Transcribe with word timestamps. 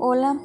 Hola, 0.00 0.38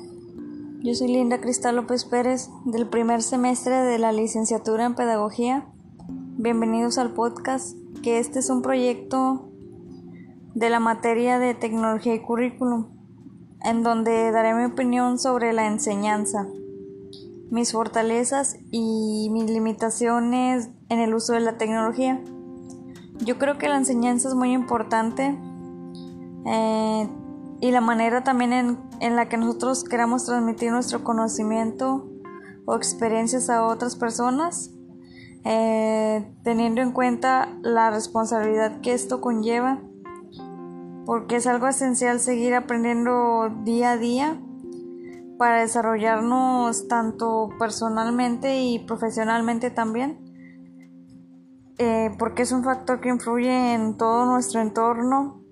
yo 0.81 0.95
soy 0.95 1.09
Linda 1.09 1.39
Cristal 1.39 1.75
López 1.75 2.05
Pérez 2.05 2.49
del 2.65 2.87
primer 2.87 3.21
semestre 3.21 3.75
de 3.75 3.99
la 3.99 4.11
licenciatura 4.11 4.83
en 4.83 4.95
Pedagogía. 4.95 5.67
Bienvenidos 6.09 6.97
al 6.97 7.13
podcast, 7.13 7.77
que 8.01 8.17
este 8.17 8.39
es 8.39 8.49
un 8.49 8.63
proyecto 8.63 9.51
de 10.55 10.71
la 10.71 10.79
materia 10.79 11.37
de 11.37 11.53
tecnología 11.53 12.15
y 12.15 12.21
currículum, 12.23 12.87
en 13.63 13.83
donde 13.83 14.31
daré 14.31 14.55
mi 14.55 14.65
opinión 14.65 15.19
sobre 15.19 15.53
la 15.53 15.67
enseñanza, 15.67 16.47
mis 17.51 17.73
fortalezas 17.73 18.57
y 18.71 19.29
mis 19.29 19.51
limitaciones 19.51 20.71
en 20.89 20.97
el 20.97 21.13
uso 21.13 21.33
de 21.33 21.41
la 21.41 21.59
tecnología. 21.59 22.19
Yo 23.23 23.37
creo 23.37 23.59
que 23.59 23.69
la 23.69 23.77
enseñanza 23.77 24.29
es 24.29 24.33
muy 24.33 24.51
importante. 24.51 25.37
Eh, 26.47 27.07
y 27.63 27.71
la 27.71 27.79
manera 27.79 28.25
también 28.25 28.77
en, 28.99 29.15
la 29.15 29.29
que 29.29 29.37
nosotros 29.37 29.85
queramos 29.85 30.25
transmitir 30.25 30.69
nuestro 30.69 31.05
conocimiento 31.05 32.09
o 32.65 32.75
experiencias 32.75 33.49
a 33.49 33.63
otras 33.65 33.95
personas, 33.95 34.71
eh, 35.45 36.29
teniendo 36.43 36.81
en 36.81 36.91
cuenta 36.91 37.57
la 37.61 37.89
responsabilidad 37.89 38.81
que 38.81 38.91
esto 38.91 39.21
conlleva, 39.21 39.79
porque 41.05 41.37
es 41.37 41.47
algo 41.47 41.69
esencial 41.69 42.19
seguir 42.19 42.53
aprendiendo 42.53 43.49
día 43.63 43.91
a 43.91 43.97
día 43.97 44.41
para 45.37 45.61
desarrollarnos 45.61 46.89
tanto 46.89 47.47
personalmente 47.59 48.61
y 48.61 48.79
profesionalmente 48.79 49.71
también, 49.71 50.19
eh, 51.77 52.13
porque 52.19 52.41
es 52.41 52.51
un 52.51 52.65
factor 52.65 52.99
que 52.99 53.07
influye 53.07 53.73
en 53.73 53.95
todo 53.95 54.25
nuestro 54.25 54.59
entorno 54.59 55.42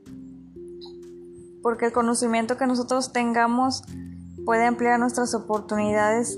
porque 1.62 1.86
el 1.86 1.92
conocimiento 1.92 2.58
que 2.58 2.67
nosotros 2.67 3.12
tengamos 3.12 3.84
puede 4.45 4.66
ampliar 4.66 5.00
nuestras 5.00 5.34
oportunidades 5.34 6.38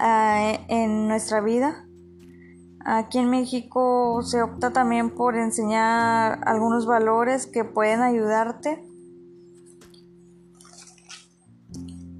eh, 0.00 0.60
en 0.68 1.08
nuestra 1.08 1.40
vida. 1.40 1.86
Aquí 2.84 3.18
en 3.18 3.30
México 3.30 4.22
se 4.22 4.42
opta 4.42 4.72
también 4.72 5.10
por 5.10 5.36
enseñar 5.36 6.40
algunos 6.46 6.86
valores 6.86 7.46
que 7.46 7.64
pueden 7.64 8.02
ayudarte. 8.02 8.84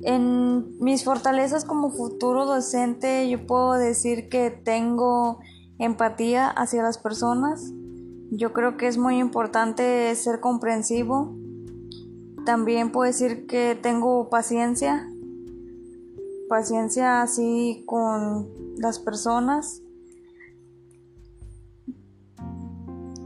En 0.04 0.78
mis 0.78 1.04
fortalezas 1.04 1.64
como 1.64 1.90
futuro 1.90 2.44
docente 2.44 3.28
yo 3.28 3.46
puedo 3.46 3.74
decir 3.74 4.28
que 4.28 4.50
tengo 4.50 5.38
empatía 5.78 6.48
hacia 6.48 6.82
las 6.82 6.98
personas. 6.98 7.72
Yo 8.30 8.52
creo 8.52 8.76
que 8.76 8.86
es 8.86 8.98
muy 8.98 9.18
importante 9.18 10.14
ser 10.14 10.40
comprensivo 10.40 11.41
también 12.44 12.92
puedo 12.92 13.06
decir 13.06 13.46
que 13.46 13.78
tengo 13.80 14.28
paciencia, 14.28 15.08
paciencia 16.48 17.22
así 17.22 17.84
con 17.86 18.48
las 18.76 18.98
personas. 18.98 19.82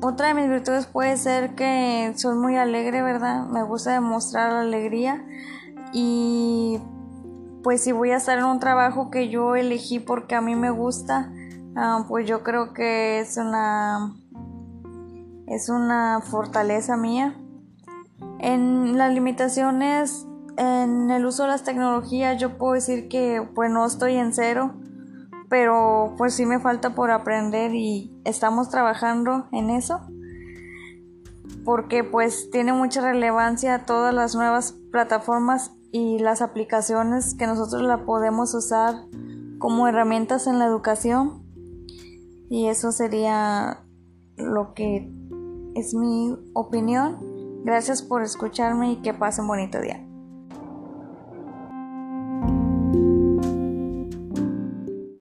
Otra 0.03 0.29
de 0.29 0.35
mis 0.35 0.49
virtudes 0.49 0.87
puede 0.87 1.17
ser 1.17 1.55
que 1.55 2.13
soy 2.17 2.37
muy 2.37 2.57
alegre, 2.57 3.03
¿verdad? 3.03 3.47
Me 3.47 3.63
gusta 3.63 3.93
demostrar 3.93 4.53
la 4.53 4.61
alegría 4.61 5.27
y 5.93 6.79
pues 7.63 7.83
si 7.83 7.93
voy 7.93 8.11
a 8.11 8.19
estar 8.19 8.39
en 8.39 8.45
un 8.45 8.61
trabajo 8.61 9.11
que 9.11 9.29
yo 9.29 9.57
elegí 9.57 9.99
porque 9.99 10.35
a 10.35 10.41
mí 10.41 10.55
me 10.55 10.71
gusta, 10.71 11.33
ah, 11.75 12.05
pues 12.07 12.29
yo 12.29 12.43
creo 12.43 12.73
que 12.73 13.21
es 13.21 13.37
una 13.37 14.15
es 15.47 15.69
una 15.69 16.21
fortaleza 16.21 16.97
mía. 16.97 17.37
En 18.47 18.97
las 18.97 19.13
limitaciones 19.13 20.25
en 20.57 21.11
el 21.11 21.27
uso 21.27 21.43
de 21.43 21.49
las 21.49 21.65
tecnologías 21.65 22.41
yo 22.41 22.57
puedo 22.57 22.75
decir 22.75 23.09
que 23.09 23.43
pues 23.57 23.73
no 23.73 23.85
estoy 23.85 24.15
en 24.15 24.33
cero, 24.33 24.73
pero 25.49 26.15
pues 26.17 26.35
sí 26.35 26.47
me 26.47 26.61
falta 26.61 26.95
por 26.95 27.11
aprender 27.11 27.75
y 27.75 28.17
estamos 28.25 28.69
trabajando 28.71 29.49
en 29.51 29.71
eso 29.71 30.01
porque 31.65 32.05
pues 32.05 32.49
tiene 32.53 32.73
mucha 32.73 33.01
relevancia 33.01 33.85
todas 33.85 34.15
las 34.15 34.37
nuevas 34.37 34.77
plataformas 34.93 35.73
y 35.91 36.21
las 36.21 36.41
aplicaciones 36.41 37.35
que 37.35 37.49
nosotros 37.49 37.83
la 37.83 38.05
podemos 38.05 38.55
usar 38.55 38.95
como 39.59 39.89
herramientas 39.89 40.47
en 40.47 40.61
la 40.61 40.67
educación 40.67 41.43
y 42.49 42.69
eso 42.69 42.93
sería 42.93 43.83
lo 44.37 44.73
que 44.73 45.13
es 45.75 45.95
mi 45.95 46.39
opinión 46.55 47.36
Gracias 47.67 48.01
por 48.01 48.23
escucharme 48.23 48.93
y 48.93 49.03
que 49.03 49.13
pasen 49.13 49.49
bonito 49.49 49.81
día. 49.81 50.06